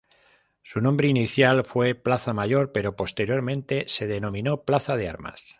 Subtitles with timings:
[0.63, 5.43] Su nombre inicial fue plaza Mayor, pero posteriormente se denominó plaza de Armas.